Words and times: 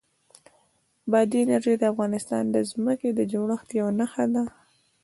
بادي 1.11 1.37
انرژي 1.43 1.73
د 1.79 1.83
افغانستان 1.93 2.43
د 2.49 2.57
ځمکې 2.71 3.09
د 3.13 3.19
جوړښت 3.31 3.69
یوه 3.79 3.91
نښه 3.99 4.25
ده. 4.33 4.43